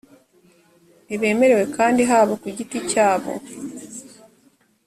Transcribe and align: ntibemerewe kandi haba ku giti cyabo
ntibemerewe 1.05 1.63
kandi 1.77 2.01
haba 2.09 2.33
ku 2.41 2.47
giti 2.57 2.79
cyabo 2.89 3.31